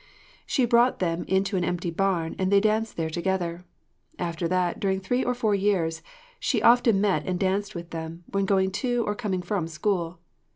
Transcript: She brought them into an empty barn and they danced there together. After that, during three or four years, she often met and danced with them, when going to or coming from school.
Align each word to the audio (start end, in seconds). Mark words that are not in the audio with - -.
She 0.47 0.65
brought 0.65 0.97
them 0.97 1.25
into 1.25 1.57
an 1.57 1.63
empty 1.63 1.91
barn 1.91 2.35
and 2.39 2.51
they 2.51 2.59
danced 2.59 2.97
there 2.97 3.11
together. 3.11 3.65
After 4.17 4.47
that, 4.47 4.79
during 4.79 4.99
three 4.99 5.23
or 5.23 5.35
four 5.35 5.53
years, 5.53 6.01
she 6.39 6.59
often 6.59 6.99
met 6.99 7.23
and 7.27 7.39
danced 7.39 7.75
with 7.75 7.91
them, 7.91 8.23
when 8.31 8.45
going 8.45 8.71
to 8.81 9.03
or 9.05 9.13
coming 9.13 9.43
from 9.43 9.67
school. 9.67 10.17